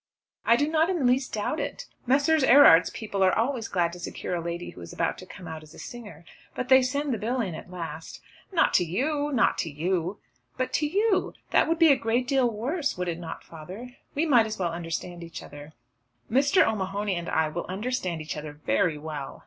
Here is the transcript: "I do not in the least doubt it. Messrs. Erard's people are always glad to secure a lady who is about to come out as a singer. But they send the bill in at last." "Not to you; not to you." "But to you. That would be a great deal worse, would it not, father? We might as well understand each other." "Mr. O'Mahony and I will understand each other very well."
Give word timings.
"I 0.47 0.55
do 0.55 0.67
not 0.67 0.89
in 0.89 0.97
the 0.97 1.05
least 1.05 1.33
doubt 1.33 1.59
it. 1.59 1.85
Messrs. 2.07 2.43
Erard's 2.43 2.89
people 2.89 3.21
are 3.23 3.37
always 3.37 3.67
glad 3.67 3.93
to 3.93 3.99
secure 3.99 4.33
a 4.33 4.41
lady 4.41 4.71
who 4.71 4.81
is 4.81 4.91
about 4.91 5.19
to 5.19 5.27
come 5.27 5.47
out 5.47 5.61
as 5.61 5.75
a 5.75 5.77
singer. 5.77 6.25
But 6.55 6.69
they 6.69 6.81
send 6.81 7.13
the 7.13 7.19
bill 7.19 7.39
in 7.39 7.53
at 7.53 7.69
last." 7.69 8.19
"Not 8.51 8.73
to 8.73 8.83
you; 8.83 9.31
not 9.31 9.59
to 9.59 9.69
you." 9.69 10.17
"But 10.57 10.73
to 10.73 10.87
you. 10.87 11.35
That 11.51 11.67
would 11.67 11.77
be 11.77 11.91
a 11.91 11.95
great 11.95 12.27
deal 12.27 12.49
worse, 12.49 12.97
would 12.97 13.09
it 13.09 13.19
not, 13.19 13.43
father? 13.43 13.95
We 14.15 14.25
might 14.25 14.47
as 14.47 14.57
well 14.57 14.71
understand 14.73 15.23
each 15.23 15.43
other." 15.43 15.73
"Mr. 16.31 16.65
O'Mahony 16.65 17.13
and 17.13 17.29
I 17.29 17.49
will 17.49 17.67
understand 17.69 18.23
each 18.23 18.35
other 18.35 18.53
very 18.53 18.97
well." 18.97 19.39